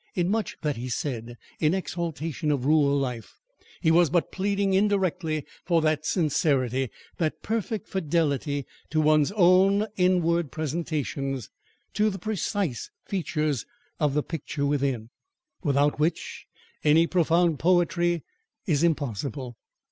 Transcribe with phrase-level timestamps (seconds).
[0.15, 3.37] In much that he said in exaltation of rural life,
[3.81, 10.51] he was but pleading indirectly for that sincerity, that perfect fidelity to one's own inward
[10.51, 11.51] presentations,
[11.93, 13.67] to the precise features
[13.99, 15.11] of the picture within,
[15.61, 16.47] without which
[16.83, 18.23] any profound poetry
[18.65, 19.55] is impossible.